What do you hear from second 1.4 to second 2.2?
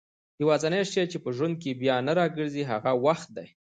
کي بيا نه